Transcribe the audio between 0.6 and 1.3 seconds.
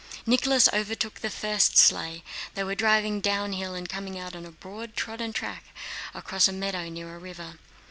overtook the